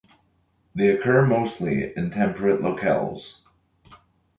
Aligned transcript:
They 0.73 0.89
occur 0.89 1.27
mostly 1.27 1.95
in 1.95 2.09
temperate 2.09 2.59
locales. 2.59 3.41